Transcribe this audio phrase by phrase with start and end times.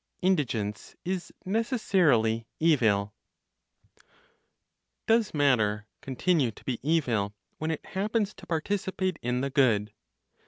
[0.23, 3.13] INDIGENCE IS NECESSARILY EVIL.
[5.05, 9.93] Does matter continue to be evil when it happens to participate in the good?